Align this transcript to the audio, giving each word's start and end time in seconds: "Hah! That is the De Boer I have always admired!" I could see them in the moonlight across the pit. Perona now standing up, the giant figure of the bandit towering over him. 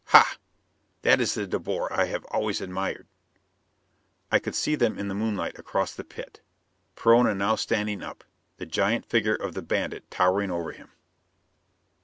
"Hah! 0.05 0.37
That 1.03 1.21
is 1.21 1.35
the 1.35 1.45
De 1.45 1.59
Boer 1.59 1.87
I 1.93 2.05
have 2.05 2.25
always 2.31 2.59
admired!" 2.59 3.05
I 4.31 4.39
could 4.39 4.55
see 4.55 4.73
them 4.73 4.97
in 4.97 5.09
the 5.09 5.13
moonlight 5.13 5.59
across 5.59 5.93
the 5.93 6.03
pit. 6.03 6.41
Perona 6.95 7.35
now 7.35 7.53
standing 7.55 8.01
up, 8.01 8.23
the 8.57 8.65
giant 8.65 9.05
figure 9.05 9.35
of 9.35 9.53
the 9.53 9.61
bandit 9.61 10.09
towering 10.09 10.49
over 10.49 10.71
him. 10.71 10.89